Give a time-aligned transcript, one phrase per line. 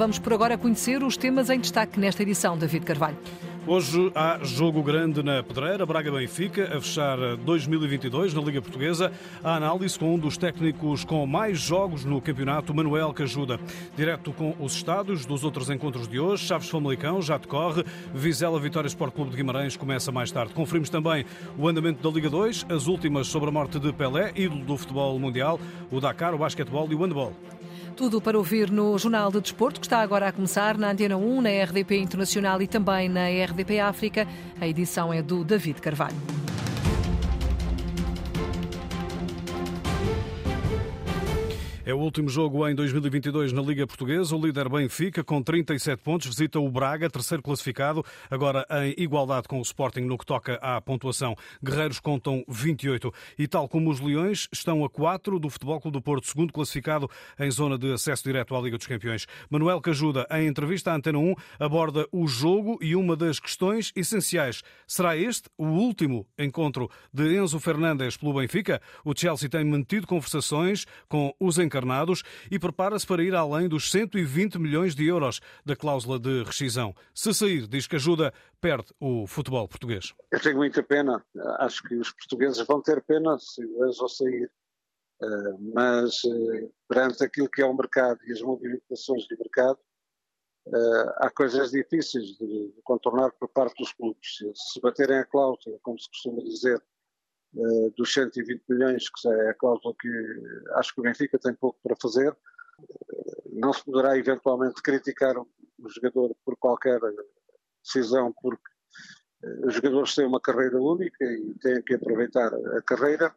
[0.00, 3.18] Vamos por agora conhecer os temas em destaque nesta edição, David Carvalho.
[3.66, 9.12] Hoje há jogo grande na Pedreira, Braga-Benfica, a fechar 2022 na Liga Portuguesa.
[9.44, 13.60] A análise com um dos técnicos com mais jogos no campeonato, Manuel Cajuda.
[13.94, 18.88] Direto com os estádios dos outros encontros de hoje, Chaves Famalicão já decorre, Vizela Vitória
[18.88, 20.54] Sport Clube de Guimarães começa mais tarde.
[20.54, 21.26] Conferimos também
[21.58, 25.18] o andamento da Liga 2, as últimas sobre a morte de Pelé, ídolo do futebol
[25.18, 25.60] mundial,
[25.90, 27.34] o Dakar, o basquetebol e o handball.
[28.00, 31.42] Tudo para ouvir no Jornal de Desporto, que está agora a começar na Antena 1,
[31.42, 34.26] na RDP Internacional e também na RDP África.
[34.58, 36.16] A edição é do David Carvalho.
[41.82, 44.36] É o último jogo em 2022 na Liga Portuguesa.
[44.36, 49.58] O líder Benfica, com 37 pontos, visita o Braga, terceiro classificado, agora em igualdade com
[49.58, 51.34] o Sporting no que toca à pontuação.
[51.64, 56.02] Guerreiros contam 28 e, tal como os Leões, estão a 4 do Futebol Clube do
[56.02, 57.08] Porto, segundo classificado
[57.38, 59.26] em zona de acesso direto à Liga dos Campeões.
[59.48, 64.62] Manuel Cajuda, em entrevista à Antena 1, aborda o jogo e uma das questões essenciais.
[64.86, 68.82] Será este o último encontro de Enzo Fernandes pelo Benfica?
[69.02, 73.90] O Chelsea tem mantido conversações com os encarregados encarnados e prepara-se para ir além dos
[73.90, 76.94] 120 milhões de euros da cláusula de rescisão.
[77.14, 80.14] Se sair, diz que ajuda, perde o futebol português.
[80.30, 81.24] Eu tenho muita pena.
[81.58, 84.50] Acho que os portugueses vão ter pena se o Enzo sair.
[85.22, 89.78] Eh, mas eh, perante aquilo que é o mercado e as movimentações de mercado,
[90.66, 94.38] eh, há coisas difíceis de contornar por parte dos clubes.
[94.54, 96.82] Se baterem a cláusula, como se costuma dizer,
[97.54, 100.08] uh, dos 120 milhões, que é a cláusula que
[100.74, 102.36] acho que o Benfica tem pouco para fazer.
[103.52, 107.00] não se poderá eventualmente criticar o jogador por qualquer
[107.82, 108.70] decisão, porque
[109.64, 113.34] os jogadores têm uma carreira única e têm que aproveitar a carreira.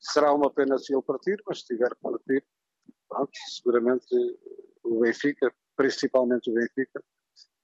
[0.00, 2.44] Será uma pena se ele partir, mas se tiver que partir,
[3.08, 4.06] pronto, seguramente
[4.84, 7.02] o Benfica, principalmente o Benfica,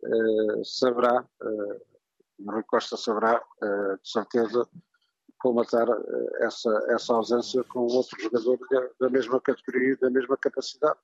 [0.03, 4.69] uh, saberá, uh, Rui Costa saberá, uh, de certeza,
[5.45, 8.59] colmatar eh, essa, essa ausência com outro jogador
[8.99, 10.99] da mesma categoria e da mesma capacidade.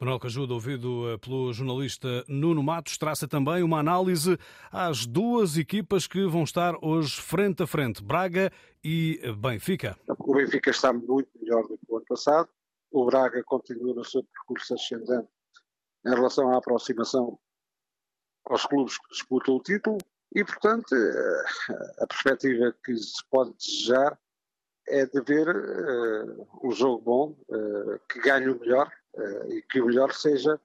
[0.00, 4.36] Manuel Cajuda, ouvido eh, pelo jornalista Nuno Matos, traça também uma análise
[4.72, 8.50] às duas equipas que vão estar hoje frente a frente, Braga
[8.82, 9.96] e Benfica.
[10.18, 12.48] O Benfica está muito melhor do que o ano passado,
[12.90, 15.28] o Braga continua no seu percurso ascendente
[16.04, 17.38] em relação à aproximação
[18.46, 19.98] aos clubes que disputam o título.
[20.36, 21.44] E, portanto, eh,
[21.98, 24.18] a perspectiva que se pode desejar
[24.86, 29.80] é de ver uh, um jogo bom, uh, que ganhe o melhor uh, e que
[29.80, 30.60] o melhor seja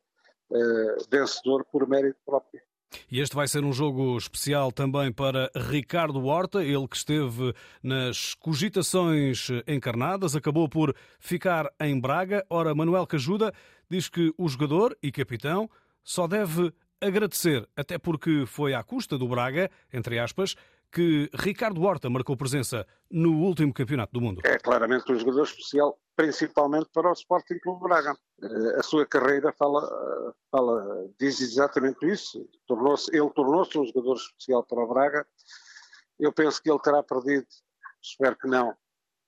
[1.10, 2.62] vencedor por mérito próprio.
[3.10, 8.36] E este vai ser um jogo especial também para Ricardo Horta, ele que esteve nas
[8.36, 12.46] cogitações encarnadas, acabou por ficar em Braga.
[12.50, 13.54] Ora, Manuel Cajuda
[13.90, 15.70] diz que o jogador e capitão
[16.04, 20.56] só deve agradecer, até porque foi à custa do Braga, entre aspas,
[20.92, 24.42] que Ricardo Horta marcou presença no último campeonato do mundo.
[24.44, 28.16] É claramente um jogador especial, principalmente para o Sporting Clube Braga.
[28.44, 29.82] Eh, a sua carreira fala,
[30.52, 32.48] fala diz exatamente isso.
[32.68, 35.26] Tornou-se, ele tornou-se um jogador especial para o Braga.
[36.20, 37.48] Eu penso que ele terá perdido,
[38.02, 38.76] espero que não,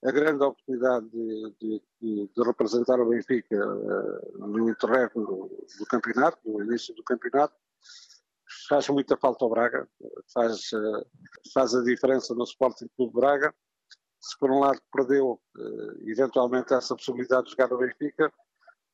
[0.05, 6.37] a grande oportunidade de, de, de, representar o Benfica uh, no interregno do, do, campeonato,
[6.45, 7.55] no início do campeonato,
[8.67, 9.87] faz muita falta ao Braga,
[10.33, 11.05] faz, uh,
[11.53, 13.53] faz a diferença no Sporting Clube Braga.
[14.19, 18.31] Se por um lado perdeu uh, eventualmente essa possibilidade de jogar no Benfica,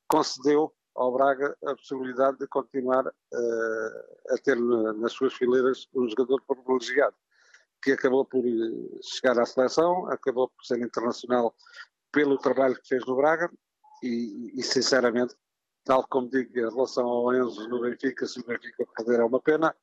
[0.08, 6.42] concedeu ao Braga a possibilidade de continuar a ter na, nas suas fileiras um jogador
[6.46, 7.16] privilegiado
[7.82, 11.56] que acabou por eh, chegar à seleção, acabou por ser internacional
[12.12, 13.52] pelo trabalho que fez no Braga
[14.04, 15.36] e, e sinceramente,
[15.84, 19.42] tal como digo em relação ao Enzo no Benfica, se o Benfica perder é uma
[19.42, 19.76] pena,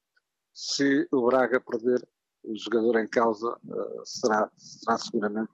[0.53, 2.07] se o Braga perder,
[2.45, 5.53] o jogador em causa uh, será, será seguramente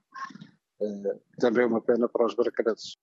[0.81, 2.97] uh, também uma pena para os bracarenses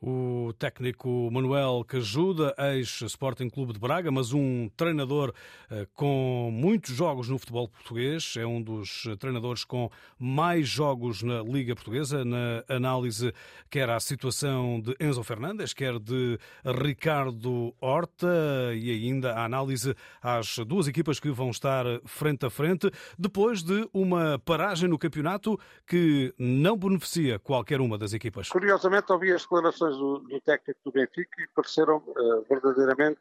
[0.00, 5.32] o técnico Manuel Cajuda, ex-Sporting Clube de Braga, mas um treinador
[5.70, 11.42] eh, com muitos jogos no futebol português, é um dos treinadores com mais jogos na
[11.42, 13.32] Liga Portuguesa, na análise
[13.70, 20.58] quer à situação de Enzo Fernandes, quer de Ricardo Horta e ainda a análise às
[20.58, 26.34] duas equipas que vão estar frente a frente, depois de uma paragem no campeonato que
[26.38, 28.48] não beneficia qualquer uma das equipas.
[28.48, 33.20] Curiosamente, ouvi as declarações declarações do, do técnico do Benfica e pareceram uh, verdadeiramente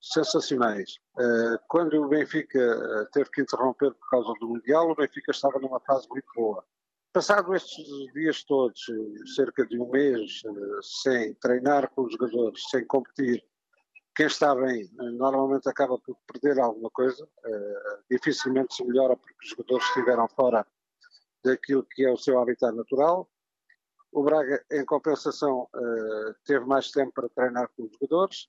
[0.00, 0.98] sensacionais.
[1.16, 5.58] Uh, quando o Benfica eh, teve que interromper por causa do Mundial, o Benfica estava
[5.58, 6.64] numa fase muito boa.
[7.12, 8.80] Passado estes dias todos,
[9.34, 10.42] cerca de um mês,
[10.80, 13.44] sem treinar com os jogadores, sem competir,
[14.14, 19.50] quem está bem normalmente acaba por perder alguma coisa, uh, dificilmente se melhora porque os
[19.50, 20.64] jogadores estiveram fora
[21.44, 23.28] daquilo que é o seu habitat natural.
[24.12, 28.48] O Braga, em compensação, uh, teve mais tempo para treinar com os jogadores.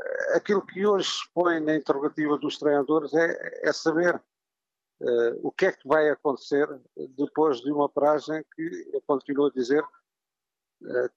[0.00, 5.50] Uh, aquilo que hoje se põe na interrogativa dos treinadores é, é saber uh, o
[5.50, 6.68] que é que vai acontecer
[7.16, 9.84] depois de uma paragem que, eu continuo a dizer,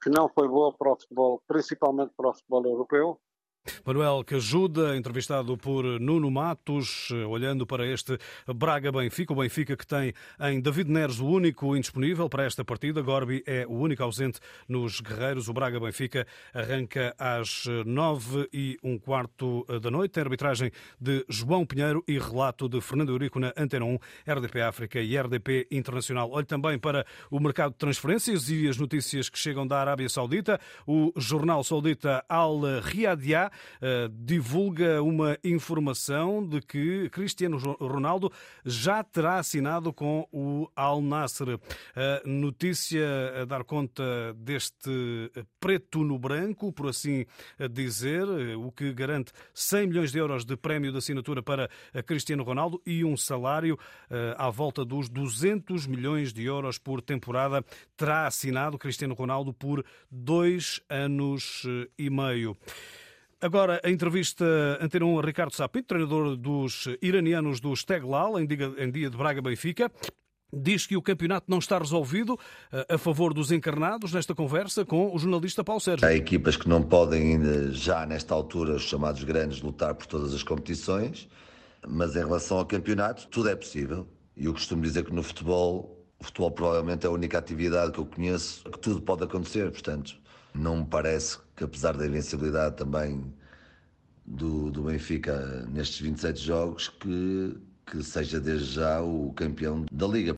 [0.03, 3.19] que não foi boa para o futebol, principalmente para o futebol europeu,
[3.85, 8.17] Manuel que ajuda, entrevistado por Nuno Matos, olhando para este
[8.47, 13.01] Braga-Benfica, o Benfica que tem em David Neres o único indisponível para esta partida.
[13.01, 15.47] Gorbi é o único ausente nos Guerreiros.
[15.47, 20.11] O Braga-Benfica arranca às nove e um quarto da noite.
[20.11, 23.97] Tem arbitragem de João Pinheiro e relato de Fernando Eurico na Antena 1,
[24.27, 26.29] RDP África e RDP Internacional.
[26.31, 30.59] Olhe também para o mercado de transferências e as notícias que chegam da Arábia Saudita.
[30.85, 33.51] O jornal saudita Al Riyadiyah
[34.11, 38.31] divulga uma informação de que Cristiano Ronaldo
[38.63, 41.59] já terá assinado com o Al Nasser.
[42.25, 47.25] Notícia a dar conta deste preto no branco, por assim
[47.71, 48.25] dizer,
[48.57, 51.69] o que garante 100 milhões de euros de prémio de assinatura para
[52.05, 57.63] Cristiano Ronaldo e um salário uh, à volta dos 200 milhões de euros por temporada.
[57.97, 62.57] Terá assinado Cristiano Ronaldo por dois anos eh, e meio.
[63.41, 64.45] Agora, a entrevista
[64.81, 69.91] Antena 1 a Ricardo Sapinto, treinador dos iranianos do Steglal, em dia de Braga-Benfica.
[70.53, 72.39] Diz que o campeonato não está resolvido
[72.71, 76.07] eh, a favor dos encarnados nesta conversa com o jornalista Paulo Sérgio.
[76.07, 80.43] Há equipas que não podem, já nesta altura, os chamados grandes, lutar por todas as
[80.43, 81.27] competições,
[81.85, 84.07] mas em relação ao campeonato, tudo é possível.
[84.37, 87.99] E eu costumo dizer que no futebol, o futebol provavelmente é a única atividade que
[87.99, 90.15] eu conheço que tudo pode acontecer, portanto,
[90.55, 93.33] não me parece que apesar da invencibilidade também
[94.25, 100.35] do, do Benfica nestes 27 jogos, que, que seja desde já o campeão da Liga.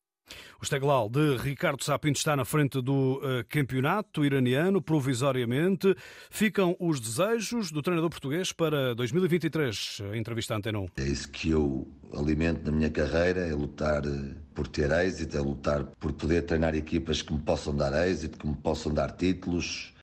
[0.60, 5.94] O Steglal de Ricardo Sapinto está na frente do uh, campeonato iraniano, provisoriamente.
[6.30, 10.02] Ficam os desejos do treinador português para 2023.
[10.14, 10.86] Entrevista Antena 1.
[10.96, 15.40] É isso que eu alimento na minha carreira, é lutar eh, por ter êxito, é
[15.40, 19.94] lutar por poder treinar equipas que me possam dar êxito, que me possam dar títulos,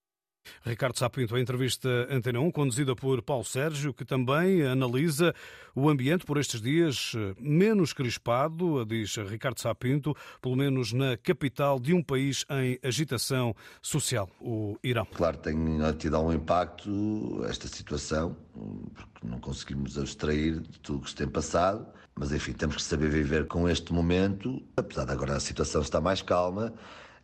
[0.64, 5.34] Ricardo Sapinto, a entrevista Antena 1, conduzida por Paulo Sérgio, que também analisa
[5.76, 11.80] o ambiente por estes dias eh, menos crispado, diz Ricardo Sapinto, pelo menos na capital
[11.80, 15.06] de um país em agitação social, o Irão.
[15.14, 15.56] Claro, tem
[15.98, 21.28] tido algum impacto esta situação, porque não conseguimos abstrair de tudo o que se tem
[21.28, 25.82] passado, mas enfim, temos que saber viver com este momento, apesar de agora a situação
[25.82, 26.74] estar mais calma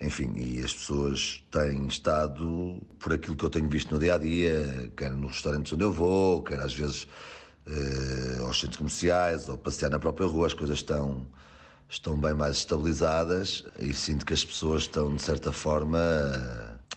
[0.02, 4.18] enfim, e as pessoas têm estado, por aquilo que eu tenho visto no dia a
[4.18, 7.08] dia, quer nos restaurantes onde eu vou, quer às vezes
[7.68, 11.28] eh, aos centros comerciais, ou passear na própria rua, as coisas estão,
[11.88, 16.00] estão bem mais estabilizadas e sinto que as pessoas estão, de certa forma,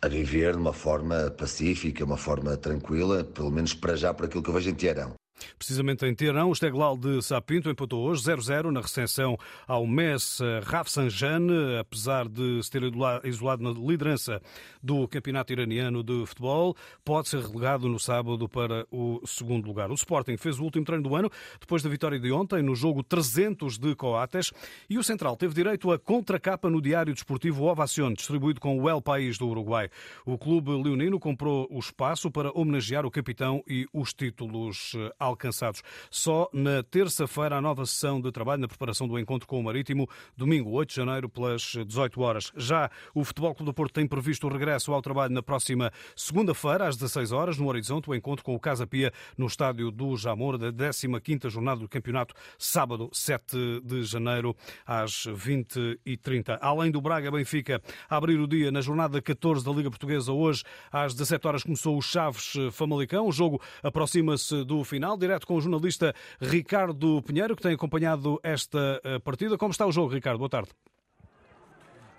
[0.01, 4.43] a viver de uma forma pacífica, uma forma tranquila, pelo menos para já, por aquilo
[4.43, 5.15] que eu vejo em Teherão.
[5.59, 9.37] Precisamente em Teherão, o Steglal de Sapinto empatou hoje 0-0 na recepção
[9.67, 12.83] ao Mess Rafsanjane, apesar de se ter
[13.25, 14.41] isolado na liderança
[14.83, 19.91] do campeonato iraniano de futebol, pode ser relegado no sábado para o segundo lugar.
[19.91, 21.31] O Sporting fez o último treino do ano,
[21.61, 24.53] depois da vitória de ontem, no jogo 300 de Coates,
[24.89, 29.01] e o Central teve direito a contracapa no diário desportivo Ovacion, distribuído com o El
[29.01, 29.89] País do Uruguai.
[30.25, 34.95] O clube leonino comprou o espaço para homenagear o capitão e os títulos
[35.25, 35.83] alcançados.
[36.11, 40.09] Só na terça-feira, a nova sessão de trabalho na preparação do encontro com o Marítimo,
[40.37, 42.53] domingo 8 de janeiro, pelas 18 horas.
[42.57, 46.89] Já o Futebol Clube do Porto tem previsto o regresso ao trabalho na próxima segunda-feira,
[46.89, 50.59] às 16 horas, no Horizonte, o encontro com o Casa Pia no estádio do Jamor,
[50.59, 56.59] da 15ª jornada do campeonato, sábado 7 de janeiro, às 20h30.
[56.61, 61.15] Além do Braga-Benfica, a abrir o dia na jornada 14 da Liga Portuguesa, hoje, às
[61.15, 63.27] 17 horas, começou o Chaves-Famalicão.
[63.27, 68.39] O jogo aproxima-se do final final, direto com o jornalista Ricardo Pinheiro, que tem acompanhado
[68.43, 69.57] esta eh, partida.
[69.57, 70.39] Como está o jogo, Ricardo?
[70.39, 70.71] Boa tarde.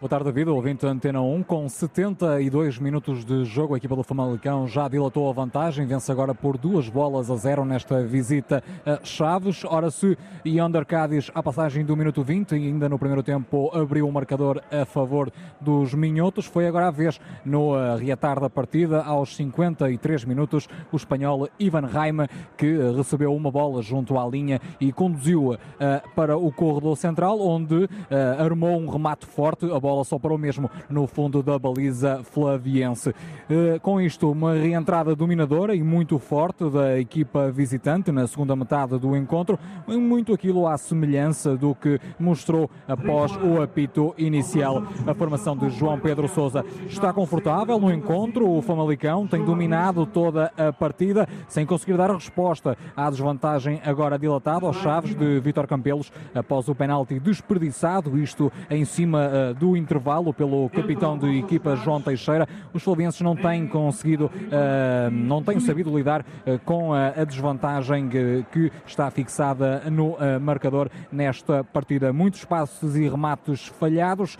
[0.06, 0.52] Boa tarde, David.
[0.52, 5.34] Ouvinte Antena 1, com 72 minutos de jogo, a equipa do Famalicão já dilatou a
[5.34, 9.66] vantagem, vence agora por duas bolas a zero nesta visita a Chaves.
[9.66, 14.08] Ora, se Yonder Cádiz, à passagem do minuto 20, e ainda no primeiro tempo abriu
[14.08, 19.02] o marcador a favor dos Minhotos, foi agora a vez no eh, reatar da partida,
[19.02, 24.62] aos 53 minutos, o espanhol Ivan Raima, que eh, recebeu uma bola junto à linha
[24.80, 27.90] e conduziu-a uh, para o corredor central, onde
[28.38, 32.22] armou um remate forte, a bola bola só para o mesmo no fundo da baliza
[32.24, 33.16] flaviense.
[33.50, 38.98] Eh, com isto, uma reentrada dominadora e muito forte da equipa visitante na segunda metade
[39.00, 44.84] do encontro, muito aquilo à semelhança do que mostrou após o apito inicial.
[45.08, 50.52] A formação de João Pedro Sousa está confortável no encontro, o Famalicão tem dominado toda
[50.58, 56.12] a partida sem conseguir dar resposta à desvantagem agora dilatada aos chaves de Vítor Campelos
[56.34, 62.48] após o penalti desperdiçado, isto em cima uh, intervalo pelo capitão de equipa João Teixeira.
[62.74, 68.10] Os flavienses não têm conseguido, uh, não têm sabido lidar uh, com a, a desvantagem
[68.10, 72.12] que, que, está fixada no marcador nesta partida.
[72.12, 74.38] Muitos passos e remates falhados,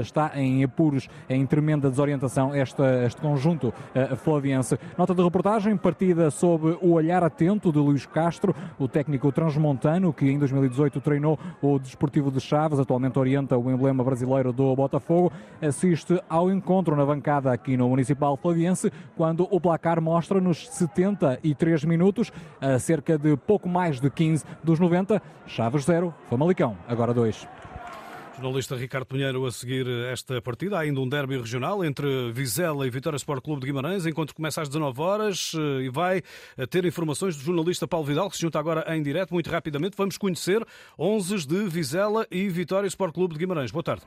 [0.00, 3.72] está em apuros, em tremenda desorientação este conjunto
[4.18, 4.78] flaviense.
[4.96, 10.30] Nota de reportagem, partida sob o olhar atento de Luís Castro, o técnico transmontano que
[10.30, 16.20] em 2018 treinou o Desportivo de Chaves, atualmente orienta o emblema brasileiro do Botafogo, assiste
[16.28, 22.32] ao encontro na bancada aqui no Municipal Flaviense, quando o placar mostra nos 73 minutos,
[22.60, 27.48] a cerca de pouco mais de 15 dos 90, Chaves 0, Famalicão, agora 2.
[28.40, 30.78] Jornalista Ricardo Pinheiro a seguir esta partida.
[30.78, 34.06] Há ainda um derby regional entre Vizela e Vitória Sport Clube de Guimarães.
[34.06, 36.22] Enquanto começa às 19 horas eh, e vai
[36.70, 39.34] ter informações do jornalista Paulo Vidal, que se junta agora em direto.
[39.34, 40.66] Muito rapidamente vamos conhecer
[40.98, 43.70] 11 de Vizela e Vitória Sport Clube de Guimarães.
[43.70, 44.02] Boa tarde.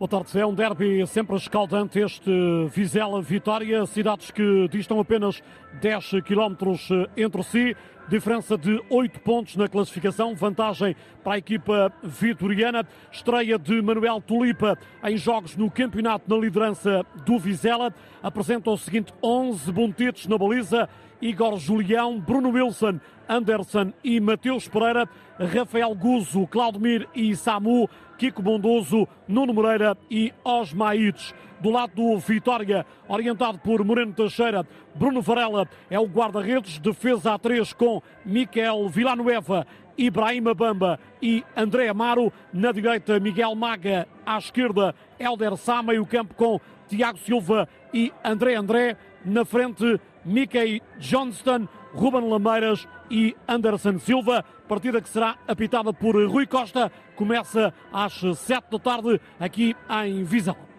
[0.00, 0.40] Boa tarde.
[0.40, 2.30] É um derby sempre escaldante este
[2.72, 5.42] Vizela-Vitória, cidades que distam apenas
[5.78, 7.76] 10 quilómetros eh, entre si.
[8.08, 12.88] Diferença de 8 pontos na classificação, vantagem para a equipa vitoriana.
[13.12, 17.92] Estreia de Manuel Tulipa em jogos no campeonato na liderança do Vizela.
[18.22, 20.88] Apresenta o seguinte 11 bontitos na baliza.
[21.20, 25.06] Igor Julião, Bruno Wilson, Anderson e Mateus Pereira,
[25.38, 27.90] Rafael Guzo, Claudemir e Samu,
[28.20, 31.34] Kiko Bondoso, Nuno Moreira e Osmaides.
[31.58, 37.38] Do lado do Vitória, orientado por Moreno Teixeira, Bruno Varela é o guarda-redes, defesa a
[37.38, 42.30] três com Miquel Villanueva, Ibrahima Bamba e André Amaro.
[42.52, 44.06] Na direita, Miguel Maga.
[44.26, 45.82] À esquerda, Helder Sá.
[45.82, 48.98] Meio campo com Tiago Silva e André André.
[49.24, 54.44] Na frente, Mickey Johnston, Ruben Lameiras e Anderson Silva.
[54.68, 56.92] Partida que será apitada por Rui Costa.
[57.20, 60.69] Começa às sete da tarde aqui em Visão.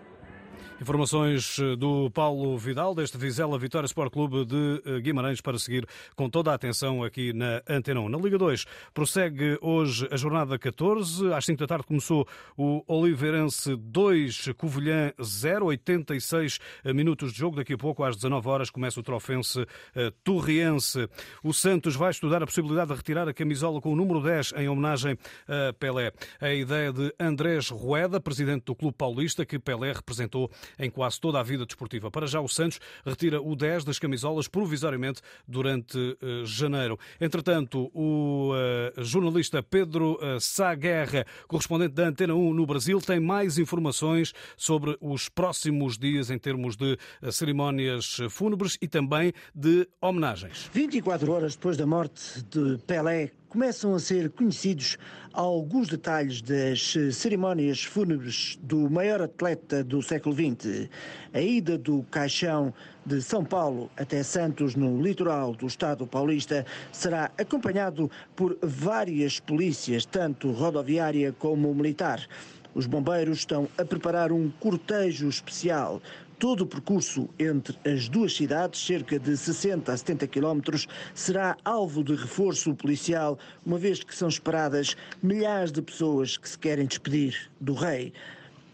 [0.81, 5.87] Informações eh, do Paulo Vidal, deste Vizela Vitória Sport Clube de eh, Guimarães, para seguir
[6.15, 8.09] com toda a atenção aqui na Antena 1.
[8.09, 11.31] Na Liga 2, prossegue hoje a jornada 14.
[11.33, 17.57] Às 5 da tarde começou o Oliveirense 2, Covilhã 0, 86 eh, minutos de jogo.
[17.57, 19.63] Daqui a pouco, às 19 horas, começa o Trofense
[20.23, 21.07] Torriense.
[21.43, 24.67] O Santos vai estudar a possibilidade de retirar a camisola com o número 10 em
[24.67, 25.15] homenagem
[25.47, 26.11] a Pelé.
[26.39, 31.39] A ideia de Andrés Rueda, presidente do Clube Paulista, que Pelé representou em quase toda
[31.39, 32.11] a vida desportiva.
[32.11, 36.97] Para já, o Santos retira o 10 das camisolas provisoriamente durante uh, janeiro.
[37.19, 43.19] Entretanto, o uh, jornalista Pedro uh, Sá Guerra, correspondente da Antena 1 no Brasil, tem
[43.19, 46.97] mais informações sobre os próximos dias em termos de
[47.31, 50.69] cerimónias fúnebres e também de homenagens.
[50.73, 54.97] 24 horas depois da morte de Pelé, começam a ser conhecidos
[55.33, 60.87] alguns detalhes das cerimónias fúnebres do maior atleta do século XX.
[61.33, 62.73] A ida do caixão
[63.05, 70.05] de São Paulo até Santos, no litoral do Estado paulista, será acompanhado por várias polícias,
[70.05, 72.25] tanto rodoviária como militar.
[72.73, 76.01] Os bombeiros estão a preparar um cortejo especial
[76.41, 82.03] Todo o percurso entre as duas cidades, cerca de 60 a 70 quilómetros, será alvo
[82.03, 87.47] de reforço policial, uma vez que são esperadas milhares de pessoas que se querem despedir
[87.59, 88.11] do rei.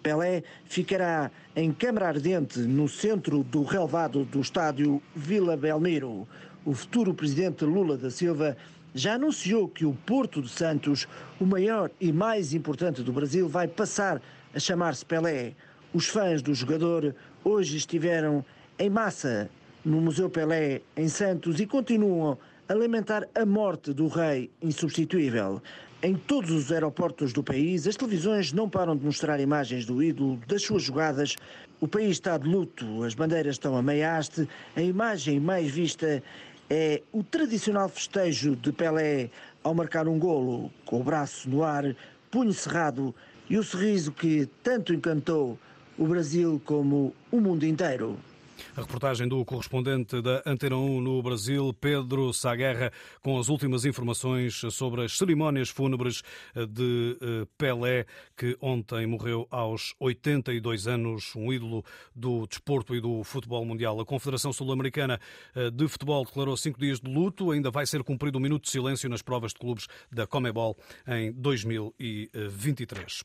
[0.01, 6.25] Pelé ficará em Câmara Ardente, no centro do relevado do estádio Vila Belmiro.
[6.63, 8.55] O futuro presidente Lula da Silva
[8.95, 11.05] já anunciou que o Porto de Santos,
[11.37, 14.21] o maior e mais importante do Brasil, vai passar
[14.55, 15.53] a chamar-se Pelé.
[15.93, 17.15] Os fãs do jogador
[17.47, 18.43] hoje estiveram
[18.77, 19.49] em massa
[19.85, 22.37] no Museu Pelé, em Santos, e continuam
[22.67, 25.61] a lamentar a morte do rei insubstituível.
[26.03, 30.37] Em todos os aeroportos do país, as televisões não param de mostrar imagens do ídolo,
[30.45, 31.37] das suas jogadas.
[31.79, 34.47] O país está de luto, as bandeiras estão a meia haste.
[34.75, 36.21] A imagem mais vista
[36.69, 39.29] é o tradicional festejo de Pelé
[39.63, 41.95] ao marcar um golo, com o braço no ar,
[42.29, 43.15] punho cerrado
[43.49, 45.57] e o sorriso que tanto encantou
[45.97, 48.17] o Brasil como o mundo inteiro.
[48.75, 54.61] A reportagem do correspondente da Antena 1 no Brasil, Pedro Saguerra, com as últimas informações
[54.71, 56.21] sobre as cerimónias fúnebres
[56.55, 61.83] de eh, Pelé, que ontem morreu aos 82 anos, um ídolo
[62.15, 63.99] do desporto e do futebol mundial.
[63.99, 65.19] A Confederação Sul-Americana
[65.55, 67.51] eh, de Futebol declarou cinco dias de luto.
[67.51, 70.77] Ainda vai ser cumprido um minuto de silêncio nas provas de clubes da Comebol
[71.07, 73.23] em 2023.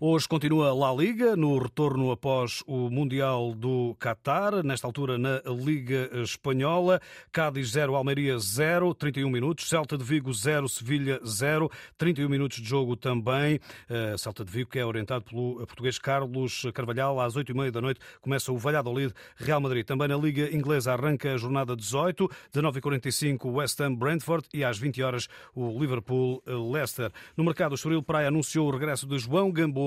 [0.00, 5.40] Hoje continua a La Liga, no retorno após o Mundial do Qatar, nesta altura na
[5.46, 7.00] Liga Espanhola.
[7.30, 9.68] Cádiz 0, Almeria 0, 31 minutos.
[9.68, 13.60] Celta de Vigo 0, Sevilha 0, 31 minutos de jogo também.
[13.88, 18.00] Uh, Celta de Vigo, que é orientado pelo português Carlos Carvalhal, às 8h30 da noite
[18.20, 19.86] começa o Valladolid Real Madrid.
[19.86, 25.02] Também na Liga Inglesa arranca a jornada 18, 19h45 West Ham Brentford e às 20
[25.04, 27.12] horas o Liverpool Leicester.
[27.36, 29.83] No mercado, o Estoril Praia anunciou o regresso de João Gamboa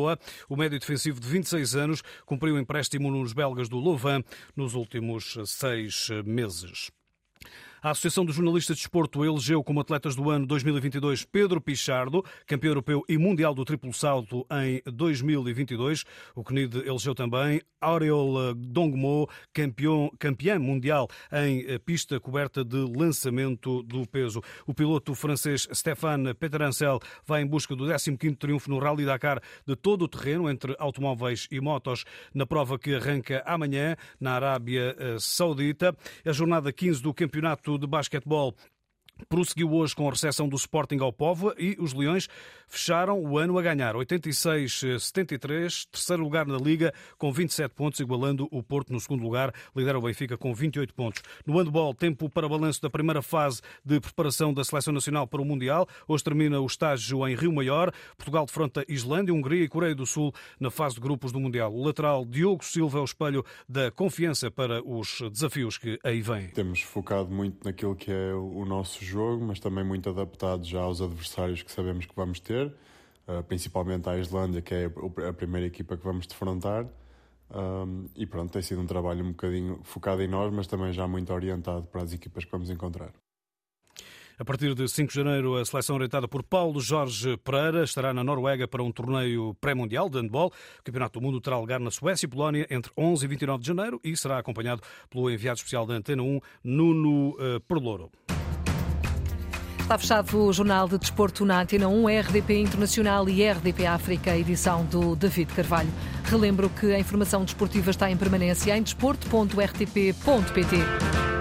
[0.50, 4.24] o médio defensivo de 26 anos cumpriu empréstimo nos belgas do Louvain
[4.56, 6.92] nos últimos seis meses.
[7.80, 12.72] A Associação dos Jornalistas de Desporto elegeu como atletas do ano 2022 Pedro Pichardo, campeão
[12.72, 16.04] europeu e mundial do triplo salto em 2022.
[16.36, 24.08] O CNID elegeu também Aureol Dongmo, campeão, campeã mundial em pista coberta de lançamento do
[24.08, 24.42] peso.
[24.66, 29.76] O piloto francês Stéphane Peterancel vai em busca do 15º triunfo no Rally Dakar de
[29.76, 35.96] todo o terreno entre automóveis e motos na prova que arranca amanhã na Arábia Saudita.
[36.26, 38.56] A jornada 15 do campeonato de basquetebol
[39.30, 42.28] prosseguiu hoje com a recepção do Sporting ao Póvoa e os Leões
[42.68, 48.62] fecharam o ano a ganhar 86-73, terceiro lugar na Liga com 27 pontos, igualando o
[48.62, 51.22] Porto no segundo lugar, lidera o Benfica com 28 pontos.
[51.46, 55.46] No handball, tempo para balanço da primeira fase de preparação da Seleção Nacional para o
[55.46, 55.88] Mundial.
[56.08, 57.92] Hoje termina o estágio em Rio Maior.
[58.18, 61.74] Portugal defronta Islândia, Hungria e Coreia do Sul na fase de grupos do Mundial.
[61.74, 66.48] O lateral Diogo Silva é o espelho da confiança para os desafios que aí vêm.
[66.50, 71.02] Temos focado muito naquilo que é o nosso jogo, mas também muito adaptado já aos
[71.02, 72.68] adversários que sabemos que vamos ter,
[73.28, 74.92] uh, principalmente à Islândia, que é
[75.28, 76.86] a primeira equipa que vamos defrontar.
[78.14, 81.32] E pronto, tem sido um trabalho um bocadinho focado em nós, mas também já muito
[81.34, 83.14] orientado para as equipas que vamos encontrar.
[84.40, 88.24] A partir de 5 de janeiro, a seleção orientada por Paulo Jorge Pereira estará na
[88.24, 90.54] Noruega para um torneio pré-mundial de handball.
[90.80, 93.68] O Campeonato do Mundo terá lugar na Suécia e Polónia entre 11 e 29 de
[93.68, 98.12] janeiro e será acompanhado pelo enviado especial da Antena 1, Nuno uh, Perlouro.
[99.88, 104.84] Está fechado o Jornal de Desporto na Antena 1, RDP Internacional e RDP África, edição
[104.84, 105.88] do David Carvalho.
[106.26, 111.37] Relembro que a informação desportiva está em permanência em desporto.rtp.pt.